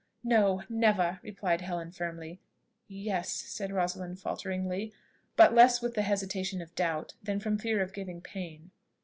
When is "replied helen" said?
1.21-1.91